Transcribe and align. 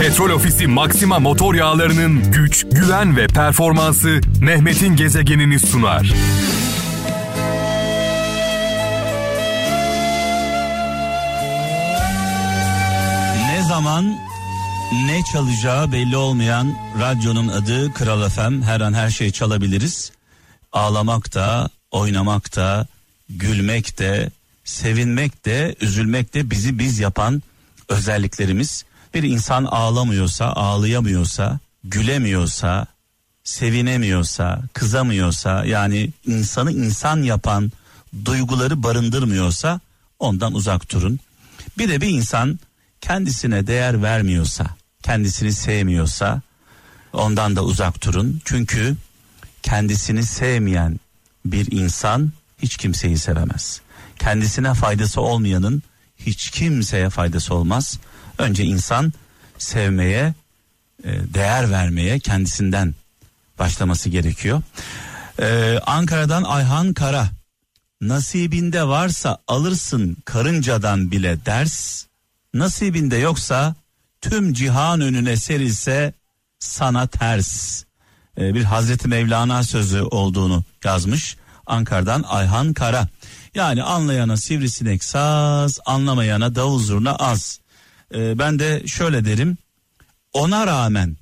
Petrol 0.00 0.30
Ofisi 0.30 0.66
Maxima 0.66 1.18
motor 1.18 1.54
yağlarının 1.54 2.32
güç, 2.32 2.66
güven 2.72 3.16
ve 3.16 3.26
performansı 3.26 4.20
Mehmet'in 4.40 4.96
gezegenini 4.96 5.58
sunar. 5.58 6.12
Ne 13.50 13.62
zaman 13.68 14.18
ne 15.06 15.22
çalacağı 15.32 15.92
belli 15.92 16.16
olmayan 16.16 16.74
radyonun 17.00 17.48
adı 17.48 17.92
Kral 17.92 18.28
FM. 18.28 18.62
Her 18.62 18.80
an 18.80 18.94
her 18.94 19.10
şey 19.10 19.30
çalabiliriz. 19.30 20.12
Ağlamak 20.72 21.34
da, 21.34 21.68
oynamak 21.90 22.56
da, 22.56 22.86
gülmek 23.28 23.98
de, 23.98 24.30
sevinmek 24.64 25.44
de, 25.44 25.74
üzülmek 25.80 26.34
de 26.34 26.50
bizi 26.50 26.78
biz 26.78 26.98
yapan 26.98 27.42
özelliklerimiz. 27.88 28.84
Bir 29.16 29.22
insan 29.22 29.64
ağlamıyorsa, 29.64 30.46
ağlayamıyorsa, 30.46 31.58
gülemiyorsa, 31.84 32.86
sevinemiyorsa, 33.44 34.62
kızamıyorsa 34.72 35.64
yani 35.64 36.10
insanı 36.26 36.72
insan 36.72 37.22
yapan 37.22 37.72
duyguları 38.24 38.82
barındırmıyorsa 38.82 39.80
ondan 40.18 40.54
uzak 40.54 40.92
durun. 40.92 41.20
Bir 41.78 41.88
de 41.88 42.00
bir 42.00 42.08
insan 42.08 42.58
kendisine 43.00 43.66
değer 43.66 44.02
vermiyorsa, 44.02 44.66
kendisini 45.02 45.52
sevmiyorsa 45.52 46.40
ondan 47.12 47.56
da 47.56 47.64
uzak 47.64 48.04
durun. 48.04 48.40
Çünkü 48.44 48.96
kendisini 49.62 50.24
sevmeyen 50.24 51.00
bir 51.44 51.72
insan 51.72 52.32
hiç 52.62 52.76
kimseyi 52.76 53.18
sevemez. 53.18 53.80
Kendisine 54.18 54.74
faydası 54.74 55.20
olmayanın 55.20 55.82
hiç 56.18 56.50
kimseye 56.50 57.10
faydası 57.10 57.54
olmaz. 57.54 57.98
Önce 58.38 58.64
insan 58.64 59.12
sevmeye, 59.58 60.34
e, 61.04 61.10
değer 61.34 61.70
vermeye 61.70 62.18
kendisinden 62.18 62.94
başlaması 63.58 64.08
gerekiyor. 64.08 64.62
Ee, 65.40 65.78
Ankara'dan 65.86 66.42
Ayhan 66.42 66.92
Kara. 66.92 67.28
Nasibinde 68.00 68.88
varsa 68.88 69.38
alırsın 69.48 70.16
karıncadan 70.24 71.10
bile 71.10 71.46
ders. 71.46 72.04
Nasibinde 72.54 73.16
yoksa 73.16 73.74
tüm 74.20 74.52
cihan 74.52 75.00
önüne 75.00 75.36
serilse 75.36 76.12
sana 76.58 77.06
ters. 77.06 77.82
Ee, 78.38 78.54
bir 78.54 78.64
Hazreti 78.64 79.08
Mevlana 79.08 79.62
sözü 79.62 80.02
olduğunu 80.02 80.64
yazmış. 80.84 81.36
Ankara'dan 81.66 82.24
Ayhan 82.28 82.72
Kara. 82.72 83.08
Yani 83.54 83.82
anlayana 83.82 84.36
sivrisinek 84.36 85.04
saz, 85.04 85.78
anlamayana 85.86 86.54
davul 86.54 86.78
zurna 86.78 87.16
az. 87.16 87.60
Ee, 88.14 88.38
ben 88.38 88.58
de 88.58 88.86
şöyle 88.86 89.24
derim. 89.24 89.58
Ona 90.32 90.66
rağmen, 90.66 91.16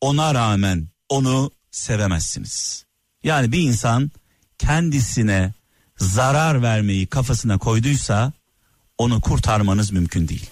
ona 0.00 0.34
rağmen 0.34 0.88
onu 1.08 1.50
sevemezsiniz. 1.70 2.84
Yani 3.24 3.52
bir 3.52 3.60
insan 3.60 4.10
kendisine 4.58 5.52
zarar 5.98 6.62
vermeyi 6.62 7.06
kafasına 7.06 7.58
koyduysa 7.58 8.32
onu 8.98 9.20
kurtarmanız 9.20 9.92
mümkün 9.92 10.28
değil. 10.28 10.50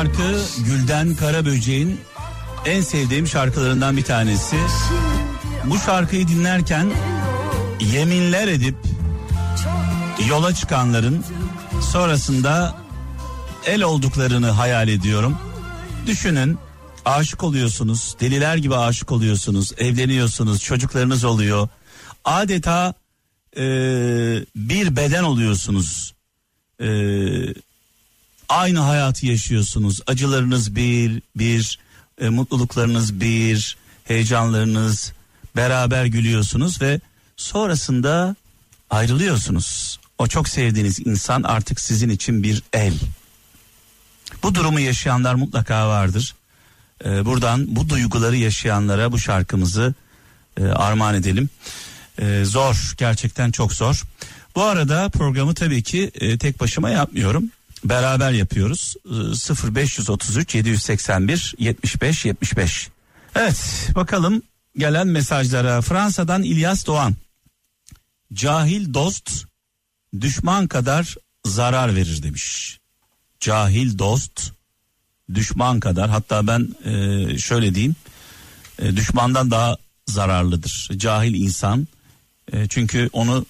Şarkı 0.00 0.40
Gülden 0.58 1.14
Karaböcek'in 1.14 2.00
en 2.64 2.80
sevdiğim 2.80 3.26
şarkılarından 3.26 3.96
bir 3.96 4.02
tanesi. 4.02 4.56
Bu 5.64 5.78
şarkıyı 5.78 6.28
dinlerken 6.28 6.90
yeminler 7.80 8.48
edip 8.48 8.74
yola 10.28 10.54
çıkanların 10.54 11.24
sonrasında 11.92 12.76
el 13.66 13.82
olduklarını 13.82 14.50
hayal 14.50 14.88
ediyorum. 14.88 15.38
Düşünün 16.06 16.58
aşık 17.04 17.44
oluyorsunuz, 17.44 18.16
deliler 18.20 18.56
gibi 18.56 18.76
aşık 18.76 19.12
oluyorsunuz, 19.12 19.72
evleniyorsunuz, 19.78 20.62
çocuklarınız 20.62 21.24
oluyor. 21.24 21.68
Adeta 22.24 22.94
e, 23.56 23.62
bir 24.56 24.96
beden 24.96 25.22
oluyorsunuz. 25.22 26.14
E, 26.80 26.88
aynı 28.50 28.78
hayatı 28.78 29.26
yaşıyorsunuz. 29.26 30.00
Acılarınız 30.06 30.76
bir, 30.76 31.22
bir, 31.36 31.78
e, 32.20 32.28
mutluluklarınız 32.28 33.20
bir, 33.20 33.76
heyecanlarınız 34.04 35.12
beraber 35.56 36.04
gülüyorsunuz 36.04 36.82
ve 36.82 37.00
sonrasında 37.36 38.36
ayrılıyorsunuz. 38.90 40.00
O 40.18 40.26
çok 40.26 40.48
sevdiğiniz 40.48 41.06
insan 41.06 41.42
artık 41.42 41.80
sizin 41.80 42.08
için 42.08 42.42
bir 42.42 42.62
el. 42.72 42.94
Bu 44.42 44.54
durumu 44.54 44.80
yaşayanlar 44.80 45.34
mutlaka 45.34 45.88
vardır. 45.88 46.34
Ee, 47.04 47.24
buradan 47.24 47.76
bu 47.76 47.88
duyguları 47.88 48.36
yaşayanlara 48.36 49.12
bu 49.12 49.18
şarkımızı 49.18 49.94
e, 50.56 50.64
armağan 50.64 51.14
edelim. 51.14 51.48
Ee, 52.18 52.42
zor, 52.44 52.94
gerçekten 52.98 53.50
çok 53.50 53.72
zor. 53.72 54.02
Bu 54.54 54.62
arada 54.62 55.08
programı 55.08 55.54
tabii 55.54 55.82
ki 55.82 56.10
e, 56.14 56.38
tek 56.38 56.60
başıma 56.60 56.90
yapmıyorum. 56.90 57.44
Beraber 57.84 58.32
yapıyoruz. 58.32 58.94
E, 59.06 59.72
0533 59.74 60.54
781 60.54 61.54
75 61.58 62.24
75. 62.24 62.88
Evet, 63.34 63.88
bakalım 63.94 64.42
gelen 64.76 65.06
mesajlara. 65.06 65.80
Fransa'dan 65.80 66.42
İlyas 66.42 66.86
Doğan. 66.86 67.14
Cahil 68.32 68.94
dost 68.94 69.44
düşman 70.20 70.68
kadar 70.68 71.14
zarar 71.44 71.94
verir 71.94 72.22
demiş. 72.22 72.78
Cahil 73.40 73.98
dost 73.98 74.52
düşman 75.34 75.80
kadar 75.80 76.10
hatta 76.10 76.46
ben 76.46 76.68
e, 76.84 77.38
şöyle 77.38 77.74
diyeyim 77.74 77.96
e, 78.78 78.96
düşmandan 78.96 79.50
daha 79.50 79.76
zararlıdır. 80.08 80.88
Cahil 80.96 81.34
insan 81.34 81.88
e, 82.52 82.68
çünkü 82.68 83.10
onu 83.12 83.46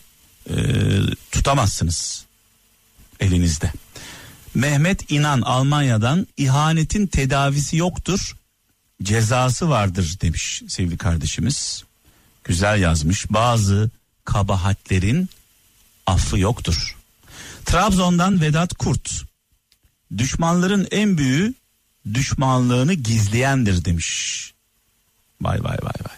e, 0.50 0.54
tutamazsınız 1.32 2.24
elinizde. 3.20 3.72
Mehmet 4.55 5.11
İnan 5.11 5.41
Almanya'dan 5.41 6.27
ihanetin 6.37 7.06
tedavisi 7.06 7.77
yoktur 7.77 8.37
cezası 9.03 9.69
vardır 9.69 10.16
demiş 10.22 10.62
sevgili 10.69 10.99
kardeşimiz. 10.99 11.84
Güzel 12.44 12.81
yazmış. 12.81 13.33
Bazı 13.33 13.91
kabahatlerin 14.25 15.28
affı 16.06 16.38
yoktur. 16.38 16.97
Trabzon'dan 17.65 18.41
Vedat 18.41 18.75
Kurt. 18.75 19.22
Düşmanların 20.19 20.88
en 20.91 21.19
büyüğü 21.19 21.55
düşmanlığını 22.15 22.94
gizleyendir 22.94 23.84
demiş. 23.84 24.53
Vay 25.41 25.65
vay 25.65 25.78
vay 25.82 26.00
vay. 26.09 26.17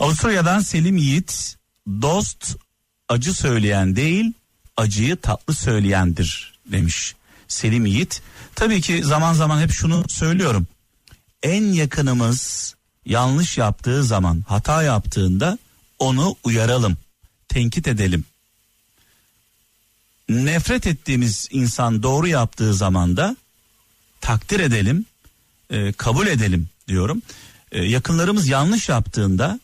Avusturya'dan 0.00 0.60
Selim 0.60 0.96
Yiğit. 0.96 1.56
Dost 2.02 2.56
acı 3.08 3.34
söyleyen 3.34 3.96
değil 3.96 4.32
acıyı 4.76 5.16
tatlı 5.16 5.54
söyleyendir 5.54 6.58
demiş. 6.66 7.14
Selim 7.52 7.86
Yiğit. 7.86 8.22
Tabii 8.54 8.80
ki 8.80 9.04
zaman 9.04 9.34
zaman 9.34 9.60
hep 9.60 9.72
şunu 9.72 10.04
söylüyorum. 10.08 10.66
En 11.42 11.64
yakınımız 11.64 12.74
yanlış 13.06 13.58
yaptığı 13.58 14.04
zaman 14.04 14.44
hata 14.48 14.82
yaptığında 14.82 15.58
onu 15.98 16.36
uyaralım, 16.44 16.96
tenkit 17.48 17.88
edelim. 17.88 18.24
Nefret 20.28 20.86
ettiğimiz 20.86 21.48
insan 21.50 22.02
doğru 22.02 22.26
yaptığı 22.26 22.74
zaman 22.74 23.16
da 23.16 23.36
takdir 24.20 24.60
edelim, 24.60 25.06
e, 25.70 25.92
kabul 25.92 26.26
edelim 26.26 26.68
diyorum. 26.88 27.22
E, 27.72 27.84
yakınlarımız 27.84 28.48
yanlış 28.48 28.88
yaptığında 28.88 29.60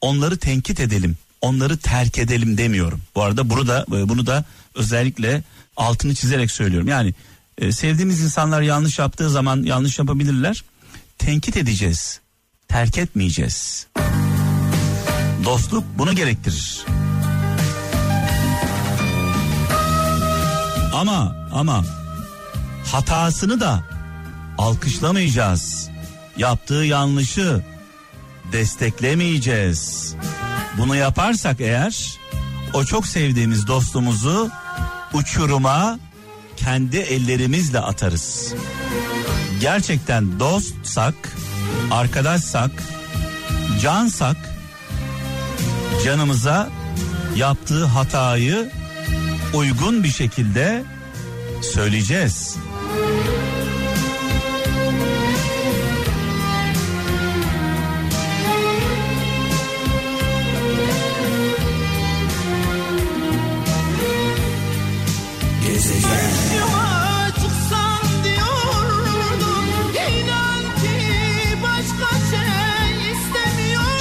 onları 0.00 0.38
tenkit 0.38 0.80
edelim, 0.80 1.16
onları 1.40 1.78
terk 1.78 2.18
edelim 2.18 2.58
demiyorum. 2.58 3.00
Bu 3.14 3.22
arada 3.22 3.50
burada 3.50 3.86
e, 3.88 4.08
bunu 4.08 4.26
da 4.26 4.44
özellikle 4.80 5.42
altını 5.76 6.14
çizerek 6.14 6.50
söylüyorum. 6.50 6.88
Yani 6.88 7.14
e, 7.58 7.72
sevdiğimiz 7.72 8.20
insanlar 8.20 8.62
yanlış 8.62 8.98
yaptığı 8.98 9.30
zaman 9.30 9.62
yanlış 9.62 9.98
yapabilirler. 9.98 10.64
Tenkit 11.18 11.56
edeceğiz. 11.56 12.20
Terk 12.68 12.98
etmeyeceğiz. 12.98 13.86
Dostluk 15.44 15.84
bunu 15.98 16.14
gerektirir. 16.14 16.84
Ama 20.94 21.36
ama 21.52 21.84
hatasını 22.92 23.60
da 23.60 23.84
alkışlamayacağız. 24.58 25.90
Yaptığı 26.36 26.74
yanlışı 26.74 27.62
desteklemeyeceğiz. 28.52 30.14
Bunu 30.78 30.96
yaparsak 30.96 31.60
eğer 31.60 32.18
o 32.72 32.84
çok 32.84 33.06
sevdiğimiz 33.06 33.66
dostumuzu 33.66 34.50
uçuruma 35.14 35.98
kendi 36.56 36.96
ellerimizle 36.96 37.78
atarız. 37.78 38.54
Gerçekten 39.60 40.40
dostsak, 40.40 41.14
arkadaşsak, 41.90 42.70
cansak 43.82 44.36
canımıza 46.04 46.68
yaptığı 47.36 47.84
hatayı 47.84 48.70
uygun 49.54 50.04
bir 50.04 50.12
şekilde 50.12 50.84
söyleyeceğiz. 51.62 52.56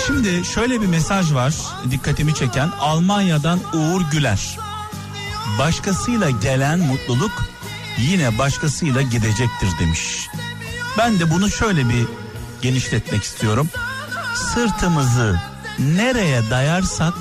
Şimdi 0.08 0.46
şöyle 0.46 0.82
bir 0.82 0.88
mesaj 0.88 1.34
var 1.34 1.54
dikkatimi 1.92 2.36
çeken 2.36 2.72
Almanya'dan 2.80 3.60
Uğur 3.74 4.02
Güler. 4.12 4.58
Başkasıyla 5.60 6.30
gelen 6.30 6.80
mutluluk 6.80 7.32
yine 7.98 8.38
başkasıyla 8.38 9.02
gidecektir 9.02 9.70
demiş. 9.80 10.28
Ben 10.98 11.20
de 11.20 11.32
bunu 11.32 11.52
şöyle 11.52 11.90
bir 11.90 12.06
genişletmek 12.62 13.24
istiyorum. 13.24 13.70
Sırtımızı 14.54 15.40
nereye 15.80 16.50
dayarsak 16.50 17.14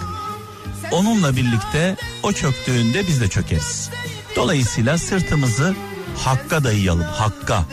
onunla 0.91 1.37
birlikte 1.37 1.97
o 2.23 2.33
çöktüğünde 2.33 3.07
biz 3.07 3.21
de 3.21 3.29
çökeriz. 3.29 3.91
Dolayısıyla 4.39 4.99
sırtımızı 4.99 5.75
hakka 6.17 6.65
dayayalım, 6.65 7.03
hakka. 7.03 7.65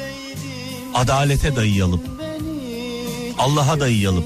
Adalete 0.93 1.55
dayayalım. 1.55 2.01
Allah'a 3.39 3.79
dayayalım. 3.79 4.23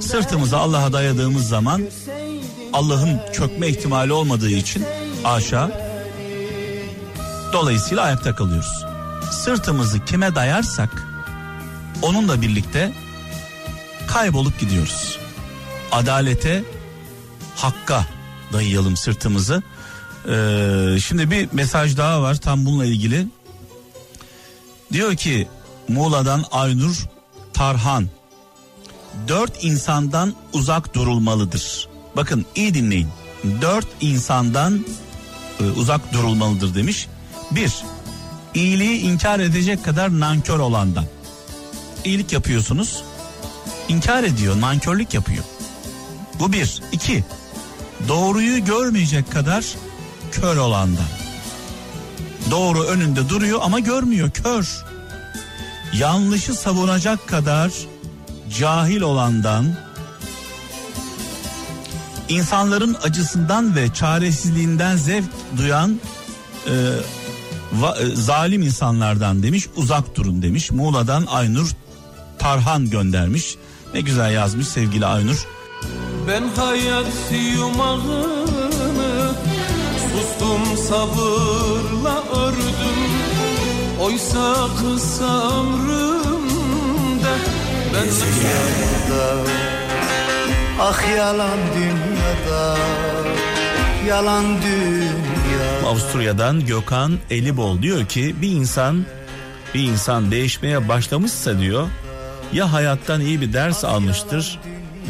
Sırtımızı 0.00 0.58
Allah'a 0.58 0.92
dayadığımız 0.92 1.48
zaman 1.48 1.82
Allah'ın 2.72 3.20
çökme 3.32 3.68
ihtimali 3.68 4.12
olmadığı 4.12 4.50
için 4.50 4.84
aşağı 5.24 5.72
dolayısıyla 7.52 8.02
ayakta 8.02 8.34
kalıyoruz. 8.34 8.84
Sırtımızı 9.30 10.04
kime 10.04 10.34
dayarsak 10.34 11.06
onunla 12.02 12.42
birlikte 12.42 12.92
kaybolup 14.08 14.60
gidiyoruz. 14.60 15.18
Adalete, 15.92 16.64
hakka 17.56 18.06
dayayalım 18.52 18.96
sırtımızı. 18.96 19.62
Ee, 20.28 21.00
şimdi 21.00 21.30
bir 21.30 21.48
mesaj 21.52 21.96
daha 21.96 22.22
var 22.22 22.34
tam 22.34 22.66
bununla 22.66 22.84
ilgili. 22.84 23.26
Diyor 24.92 25.16
ki 25.16 25.48
Muğla'dan 25.88 26.44
Aynur 26.52 27.06
Tarhan 27.52 28.08
dört 29.28 29.64
insandan 29.64 30.34
uzak 30.52 30.94
durulmalıdır. 30.94 31.88
Bakın 32.16 32.46
iyi 32.54 32.74
dinleyin. 32.74 33.08
Dört 33.60 33.86
insandan 34.00 34.86
e, 35.60 35.64
uzak 35.64 36.12
durulmalıdır 36.12 36.74
demiş. 36.74 37.06
Bir, 37.50 37.72
iyiliği 38.54 39.00
inkar 39.00 39.40
edecek 39.40 39.84
kadar 39.84 40.20
nankör 40.20 40.58
olandan. 40.58 41.04
İyilik 42.04 42.32
yapıyorsunuz, 42.32 43.02
inkar 43.88 44.24
ediyor, 44.24 44.60
nankörlük 44.60 45.14
yapıyor. 45.14 45.44
Bu 46.38 46.52
bir. 46.52 46.82
iki, 46.92 47.24
doğruyu 48.08 48.64
görmeyecek 48.64 49.32
kadar 49.32 49.64
kör 50.32 50.56
olandan. 50.56 51.04
Doğru 52.50 52.82
önünde 52.82 53.28
duruyor 53.28 53.60
ama 53.62 53.78
görmüyor, 53.78 54.30
kör. 54.30 54.84
Yanlışı 55.92 56.54
savunacak 56.54 57.28
kadar 57.28 57.72
cahil 58.58 59.00
olandan, 59.00 59.74
insanların 62.28 62.96
acısından 63.02 63.76
ve 63.76 63.94
çaresizliğinden 63.94 64.96
zevk 64.96 65.28
duyan 65.56 66.00
e, 66.66 66.72
va, 67.72 67.96
e, 67.98 68.16
zalim 68.16 68.62
insanlardan 68.62 69.42
demiş 69.42 69.68
uzak 69.76 70.16
durun 70.16 70.42
demiş. 70.42 70.70
Muğla'dan 70.70 71.26
Aynur 71.26 71.70
Tarhan 72.38 72.90
göndermiş. 72.90 73.56
Ne 73.94 74.00
güzel 74.00 74.32
yazmış 74.32 74.68
sevgili 74.68 75.06
Aynur. 75.06 75.46
Ben 76.28 76.42
hayat 76.56 77.06
yumağını 77.56 78.41
sustum 80.22 80.76
sabırla 80.76 82.22
ördüm. 82.46 82.98
Oysa 84.00 84.66
kısa 84.80 85.60
ömrümde 85.60 87.34
ben 87.94 88.04
Dünyada 88.04 89.50
Ah 90.80 91.16
yalan 91.16 91.58
dünyada 91.74 92.76
Yalan 94.08 94.44
dünya 94.44 95.88
Avusturya'dan 95.88 96.66
Gökhan 96.66 97.18
Elibol 97.30 97.82
diyor 97.82 98.06
ki 98.06 98.34
bir 98.42 98.48
insan 98.48 99.04
bir 99.74 99.82
insan 99.82 100.30
değişmeye 100.30 100.88
başlamışsa 100.88 101.58
diyor 101.58 101.88
ya 102.52 102.72
hayattan 102.72 103.20
iyi 103.20 103.40
bir 103.40 103.52
ders 103.52 103.84
almıştır 103.84 104.60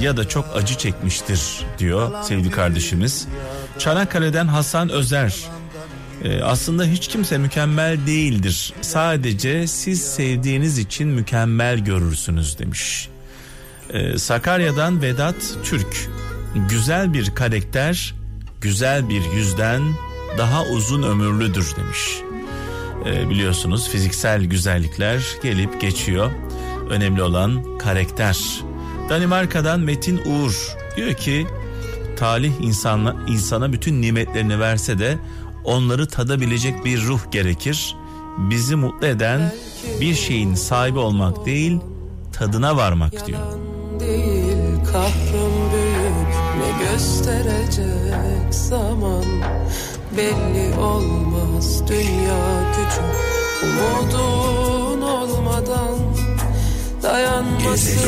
ya 0.01 0.17
da 0.17 0.29
çok 0.29 0.45
acı 0.57 0.79
çekmiştir 0.79 1.67
diyor 1.79 2.23
sevgili 2.23 2.51
kardeşimiz. 2.51 3.29
Çanakkale'den 3.79 4.47
Hasan 4.47 4.89
Özer 4.89 5.35
ee, 6.25 6.43
aslında 6.43 6.85
hiç 6.85 7.09
kimse 7.09 7.39
mükemmel 7.39 8.07
değildir. 8.07 8.73
Sadece 8.81 9.67
siz 9.67 10.03
sevdiğiniz 10.03 10.79
için 10.79 11.09
mükemmel 11.09 11.79
görürsünüz 11.79 12.59
demiş. 12.59 13.09
Ee, 13.91 14.19
Sakarya'dan 14.19 15.03
Vedat 15.03 15.57
Türk. 15.65 16.09
Güzel 16.69 17.13
bir 17.13 17.35
karakter, 17.35 18.15
güzel 18.61 19.09
bir 19.09 19.23
yüzden 19.35 19.83
daha 20.39 20.65
uzun 20.65 21.03
ömürlüdür 21.03 21.77
demiş. 21.77 21.99
Ee, 23.07 23.31
biliyorsunuz 23.31 23.89
fiziksel 23.89 24.45
güzellikler 24.45 25.23
gelip 25.43 25.81
geçiyor. 25.81 26.31
Önemli 26.91 27.23
olan 27.23 27.79
karakter. 27.79 28.39
Danimarka'dan 29.09 29.81
Metin 29.81 30.21
Uğur 30.27 30.77
diyor 30.97 31.15
ki 31.15 31.47
talih 32.17 32.53
insana, 32.61 33.17
insana 33.29 33.73
bütün 33.73 34.03
nimetlerini 34.03 34.61
verse 34.61 34.99
de 34.99 35.19
onları 35.65 36.07
tadabilecek 36.09 36.85
bir 36.85 37.03
ruh 37.03 37.21
gerekir. 37.31 37.97
Bizi 38.39 38.77
mutlu 38.77 39.07
eden 39.07 39.53
bir 40.01 40.15
şeyin 40.15 40.55
sahibi 40.55 40.99
olmak 40.99 41.47
değil, 41.47 41.79
tadına 42.33 42.77
varmak 42.77 43.27
diyor. 43.27 43.41
değil 44.01 44.85
kahrım 44.93 45.73
büyük 45.73 46.33
ne 46.59 46.85
gösterecek 46.85 48.55
zaman 48.55 49.25
belli 50.17 50.79
olmaz 50.81 51.89
dünya 51.89 52.73
küçük 52.73 53.05
umudun 53.63 55.03
olmadan 55.03 55.99
dayanmasın 57.03 58.01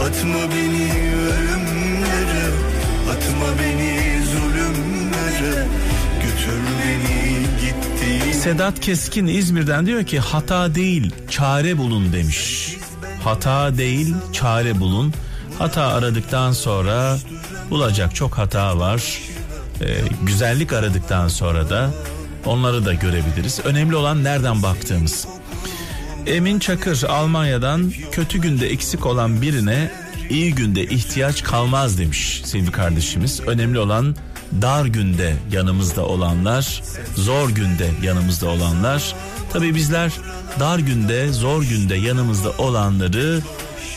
Atma 0.00 0.38
beni 0.50 0.88
Atma 3.10 3.46
beni 3.62 4.22
zulümlere 4.24 5.66
Götür 6.22 6.60
beni 6.82 7.40
gittiğin 7.60 8.32
Sedat 8.32 8.80
Keskin 8.80 9.26
İzmir'den 9.26 9.86
diyor 9.86 10.04
ki 10.04 10.20
hata 10.20 10.74
değil 10.74 11.14
çare 11.30 11.78
bulun 11.78 12.12
demiş. 12.12 12.76
Hata 13.24 13.78
değil 13.78 14.14
çare 14.32 14.80
bulun. 14.80 15.12
Hata 15.58 15.82
aradıktan 15.82 16.52
sonra 16.52 17.18
bulacak 17.70 18.14
çok 18.14 18.38
hata 18.38 18.78
var. 18.78 19.20
Ee, 19.80 19.86
güzellik 20.22 20.72
aradıktan 20.72 21.28
sonra 21.28 21.70
da 21.70 21.90
onları 22.46 22.84
da 22.84 22.94
görebiliriz. 22.94 23.60
Önemli 23.64 23.96
olan 23.96 24.24
nereden 24.24 24.62
baktığımız. 24.62 25.26
Emin 26.26 26.58
Çakır 26.58 27.02
Almanya'dan 27.02 27.92
kötü 28.12 28.38
günde 28.38 28.68
eksik 28.68 29.06
olan 29.06 29.42
birine 29.42 29.90
iyi 30.30 30.54
günde 30.54 30.84
ihtiyaç 30.84 31.42
kalmaz 31.42 31.98
demiş 31.98 32.42
sevgili 32.44 32.72
kardeşimiz. 32.72 33.40
Önemli 33.40 33.78
olan 33.78 34.16
dar 34.62 34.84
günde 34.84 35.36
yanımızda 35.52 36.06
olanlar, 36.06 36.82
zor 37.14 37.50
günde 37.50 37.90
yanımızda 38.02 38.48
olanlar. 38.48 39.14
Tabii 39.52 39.74
bizler 39.74 40.12
dar 40.60 40.78
günde, 40.78 41.32
zor 41.32 41.62
günde 41.62 41.94
yanımızda 41.94 42.50
olanları 42.58 43.40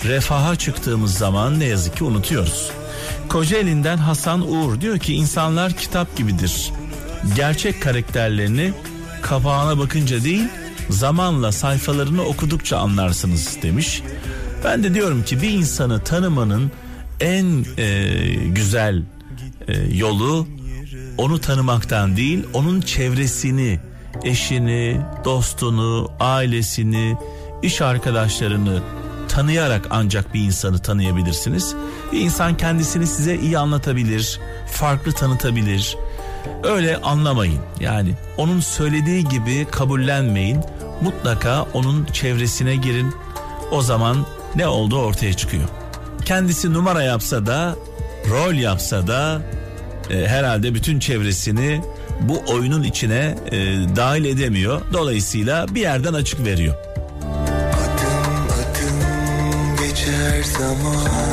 refaha 0.05 0.55
çıktığımız 0.55 1.13
zaman 1.17 1.59
ne 1.59 1.65
yazık 1.65 1.97
ki 1.97 2.03
unutuyoruz. 2.03 2.71
Kocaeli'nden 3.29 3.97
Hasan 3.97 4.51
Uğur 4.51 4.81
diyor 4.81 4.99
ki 4.99 5.13
insanlar 5.13 5.73
kitap 5.73 6.17
gibidir. 6.17 6.71
Gerçek 7.35 7.81
karakterlerini 7.81 8.73
kapağına 9.21 9.79
bakınca 9.79 10.23
değil 10.23 10.43
zamanla 10.89 11.51
sayfalarını 11.51 12.23
okudukça 12.23 12.77
anlarsınız 12.77 13.57
demiş. 13.61 14.01
Ben 14.63 14.83
de 14.83 14.93
diyorum 14.93 15.23
ki 15.23 15.41
bir 15.41 15.49
insanı 15.49 16.03
tanımanın 16.03 16.71
en 17.19 17.65
e, 17.77 18.13
güzel 18.45 19.03
e, 19.67 19.97
yolu 19.97 20.47
onu 21.17 21.41
tanımaktan 21.41 22.17
değil 22.17 22.43
onun 22.53 22.81
çevresini 22.81 23.79
eşini, 24.23 25.01
dostunu, 25.25 26.11
ailesini, 26.19 27.17
iş 27.61 27.81
arkadaşlarını 27.81 28.81
tanıyarak 29.29 29.87
ancak 29.89 30.33
bir 30.33 30.39
insanı 30.39 30.79
tanıyabilirsiniz. 30.79 31.75
Bir 32.11 32.19
insan 32.19 32.57
kendisini 32.57 33.07
size 33.07 33.35
iyi 33.35 33.57
anlatabilir, 33.57 34.39
farklı 34.71 35.11
tanıtabilir. 35.11 35.97
Öyle 36.63 36.97
anlamayın. 36.97 37.59
Yani 37.79 38.13
onun 38.37 38.59
söylediği 38.59 39.27
gibi 39.27 39.67
kabullenmeyin. 39.71 40.59
Mutlaka 41.01 41.63
onun 41.73 42.05
çevresine 42.05 42.75
girin. 42.75 43.13
O 43.71 43.81
zaman 43.81 44.25
ne 44.55 44.67
oldu 44.67 44.97
ortaya 44.97 45.33
çıkıyor. 45.33 45.69
Kendisi 46.25 46.73
numara 46.73 47.03
yapsa 47.03 47.45
da, 47.45 47.75
rol 48.29 48.53
yapsa 48.53 49.07
da 49.07 49.41
e, 50.09 50.27
herhalde 50.27 50.73
bütün 50.73 50.99
çevresini 50.99 51.81
bu 52.21 52.41
oyunun 52.53 52.83
içine 52.83 53.35
e, 53.51 53.57
dahil 53.95 54.25
edemiyor. 54.25 54.81
Dolayısıyla 54.93 55.75
bir 55.75 55.81
yerden 55.81 56.13
açık 56.13 56.45
veriyor. 56.45 56.75
Adım 57.73 58.47
adım 58.53 59.87
geçer 59.87 60.43
zaman 60.43 61.28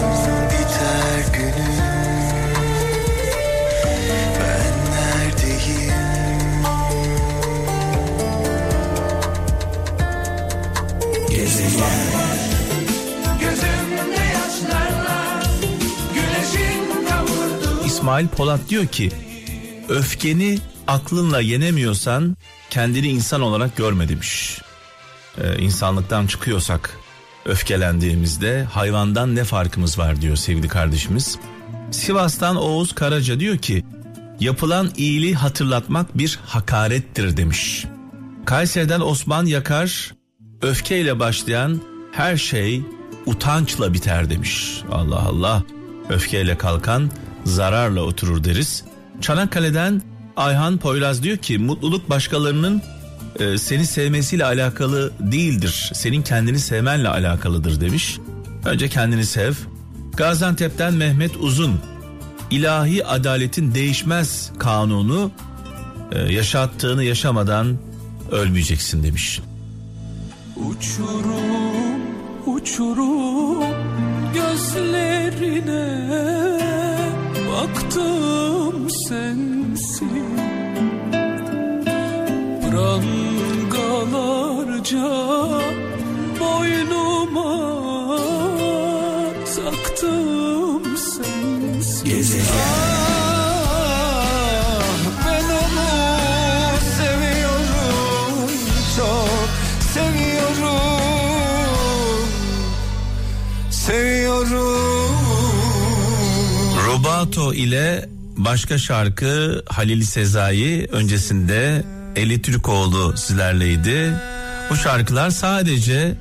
İsmail 18.07 18.29
Polat 18.29 18.61
diyor 18.69 18.87
ki 18.87 19.13
öfkeni 19.89 20.59
aklınla 20.87 21.41
yenemiyorsan 21.41 22.37
kendini 22.71 23.09
insan 23.09 23.41
olarak 23.41 23.77
görme 23.77 24.09
demiş. 24.09 24.61
Ee, 25.39 25.59
insanlıktan 25.59 26.27
çıkıyorsak 26.27 26.99
öfkelendiğimizde 27.45 28.65
hayvandan 28.65 29.35
ne 29.35 29.45
farkımız 29.45 29.99
var 29.99 30.21
diyor 30.21 30.37
sevgili 30.37 30.69
kardeşimiz. 30.69 31.39
Sivas'tan 31.91 32.57
Oğuz 32.57 32.93
Karaca 32.95 33.41
diyor 33.41 33.59
ki 33.59 33.85
yapılan 34.41 34.91
iyiliği 34.97 35.35
hatırlatmak 35.35 36.19
bir 36.19 36.39
hakarettir 36.47 37.37
demiş. 37.37 37.85
Kayseri'den 38.45 39.01
Osman 39.01 39.47
Yakar 39.47 40.15
öfkeyle 40.63 41.19
başlayan 41.19 41.81
her 42.13 42.37
şey 42.37 42.83
utançla 43.27 43.95
biter 43.95 44.31
demiş. 44.31 44.83
Allah 44.93 45.21
Allah 45.21 45.63
öfkeyle 46.09 46.59
kalkan 46.59 47.11
zararla 47.47 48.01
oturur 48.01 48.45
deriz. 48.45 48.85
Çanakkale'den 49.21 50.03
Ayhan 50.37 50.79
Poyraz 50.79 51.23
diyor 51.23 51.37
ki 51.37 51.59
mutluluk 51.59 52.11
başkalarının 52.11 52.83
e, 53.39 53.59
seni 53.59 53.87
sevmesiyle 53.87 54.45
alakalı 54.45 55.13
değildir. 55.21 55.91
Senin 55.95 56.23
kendini 56.23 56.59
sevmenle 56.59 57.09
alakalıdır 57.09 57.81
demiş. 57.81 58.19
Önce 58.65 58.89
kendini 58.89 59.27
sev. 59.27 59.53
Gaziantep'ten 60.17 60.95
Mehmet 60.95 61.37
Uzun 61.37 61.81
ilahi 62.51 63.07
adaletin 63.07 63.75
değişmez 63.75 64.53
kanunu 64.59 65.31
e, 66.13 66.19
yaşattığını 66.19 67.05
yaşamadan 67.05 67.79
ölmeyeceksin 68.33 69.03
demiş. 69.03 69.41
Uçurum 70.57 72.01
uçurum 72.47 73.65
gözlerine 74.35 75.97
Baktım 77.57 78.91
sensin. 79.09 80.11
Prangalarca 82.63 83.87
İle 107.55 108.09
başka 108.37 108.79
şarkı 108.79 109.63
Halil 109.69 110.03
Sezai 110.03 110.89
öncesinde 110.93 111.85
Eli 112.17 112.43
Türkoğlu 112.43 113.17
sizlerleydi. 113.17 114.13
Bu 114.71 114.77
şarkılar 114.77 115.31
sadece 115.31 116.15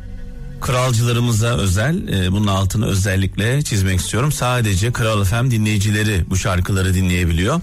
kralcılarımıza 0.62 1.58
özel 1.58 2.08
e, 2.08 2.32
bunun 2.32 2.48
altını 2.48 2.86
özellikle 2.86 3.62
çizmek 3.62 4.00
istiyorum. 4.00 4.32
Sadece 4.32 4.94
Kral 4.94 5.24
FM 5.24 5.51
dinleyicileri 5.51 6.25
bu 6.29 6.38
şarkıları 6.38 6.94
dinleyebiliyor. 6.94 7.62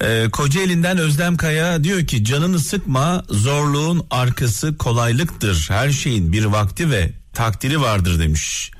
E, 0.00 0.28
Kocaeli'nden 0.32 0.98
Özlem 0.98 1.36
Kaya 1.36 1.84
diyor 1.84 2.06
ki 2.06 2.24
canını 2.24 2.58
sıkma 2.58 3.24
zorluğun 3.30 4.06
arkası 4.10 4.78
kolaylıktır. 4.78 5.66
Her 5.68 5.90
şeyin 5.90 6.32
bir 6.32 6.44
vakti 6.44 6.90
ve 6.90 7.12
takdiri 7.32 7.80
vardır 7.80 8.18
demiş 8.18 8.70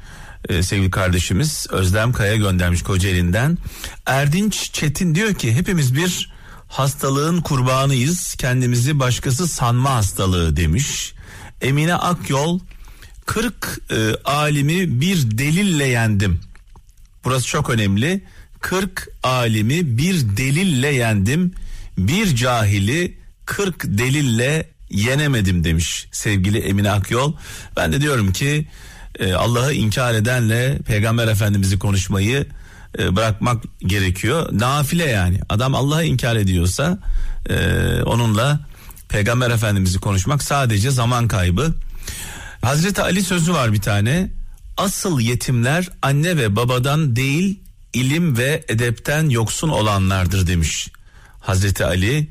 e, 0.49 0.62
sevgili 0.62 0.90
kardeşimiz 0.90 1.66
Özlem 1.70 2.12
Kaya 2.12 2.37
göndermiş 2.37 2.82
Kocaeli'nden. 2.82 3.58
Erdinç 4.06 4.72
Çetin 4.72 5.14
diyor 5.14 5.34
ki 5.34 5.54
hepimiz 5.54 5.94
bir 5.96 6.32
hastalığın 6.68 7.40
kurbanıyız. 7.40 8.34
Kendimizi 8.34 8.99
başkası 8.99 9.49
sanma 9.49 9.94
hastalığı 9.94 10.56
demiş. 10.56 11.14
Emine 11.61 11.94
Akyol 11.94 12.61
40 13.26 13.80
e, 13.90 14.14
alimi 14.25 15.00
bir 15.00 15.38
delille 15.38 15.87
yendim. 15.87 16.40
Burası 17.25 17.46
çok 17.46 17.70
önemli. 17.70 18.25
40 18.61 19.08
alimi 19.22 19.99
bir 19.99 20.37
delille 20.37 20.88
yendim. 20.94 21.54
Bir 21.99 22.37
cahili 22.37 23.18
40 23.46 23.84
delille 23.84 24.68
yenemedim 24.90 25.64
demiş 25.64 26.08
sevgili 26.12 26.58
Emine 26.58 26.90
Akyol. 26.90 27.34
Ben 27.76 27.92
de 27.92 28.00
diyorum 28.00 28.32
ki 28.32 28.66
e, 29.19 29.35
Allah'ı 29.35 29.73
inkar 29.73 30.14
edenle 30.14 30.78
Peygamber 30.87 31.28
Efendimiz'i 31.28 31.78
konuşmayı 31.78 32.47
e, 32.99 33.16
bırakmak 33.16 33.64
gerekiyor. 33.81 34.49
Nafile 34.52 35.04
yani. 35.04 35.40
Adam 35.49 35.75
Allah'ı 35.75 36.04
inkar 36.04 36.37
ediyorsa 36.37 36.99
e, 37.50 37.57
onunla 38.02 38.61
Peygamber 39.09 39.50
Efendimiz'i 39.50 39.99
konuşmak 39.99 40.42
sadece 40.42 40.90
zaman 40.90 41.28
kaybı. 41.28 41.75
Hazreti 42.62 43.02
Ali 43.02 43.23
sözü 43.23 43.52
var 43.52 43.73
bir 43.73 43.81
tane. 43.81 44.31
Asıl 44.76 45.21
yetimler 45.21 45.88
anne 46.02 46.37
ve 46.37 46.57
babadan 46.57 47.16
değil 47.16 47.61
ilim 47.92 48.37
ve 48.37 48.64
edepten 48.69 49.28
yoksun 49.28 49.69
olanlardır 49.69 50.47
demiş. 50.47 50.88
Hazreti 51.40 51.85
Ali 51.85 52.28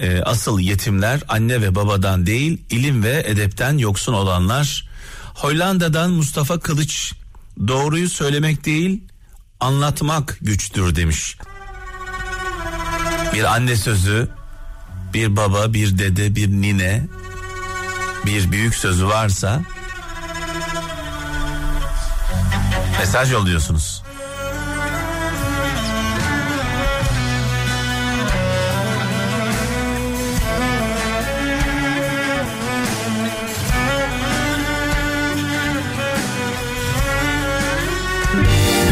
e, 0.00 0.22
asıl 0.22 0.60
yetimler 0.60 1.20
anne 1.28 1.62
ve 1.62 1.74
babadan 1.74 2.26
değil 2.26 2.60
ilim 2.70 3.02
ve 3.02 3.24
edepten 3.26 3.78
yoksun 3.78 4.12
olanlar. 4.12 4.88
Hollanda'dan 5.34 6.10
Mustafa 6.10 6.60
Kılıç 6.60 7.12
doğruyu 7.68 8.08
söylemek 8.08 8.64
değil 8.64 9.04
anlatmak 9.60 10.38
güçtür 10.40 10.96
demiş. 10.96 11.36
Bir 13.34 13.44
anne 13.44 13.76
sözü, 13.76 14.28
bir 15.14 15.36
baba, 15.36 15.72
bir 15.72 15.98
dede, 15.98 16.36
bir 16.36 16.48
nine, 16.48 17.06
bir 18.26 18.52
büyük 18.52 18.74
sözü 18.74 19.06
varsa 19.06 19.62
mesaj 22.98 23.32
yolluyorsunuz. 23.32 24.02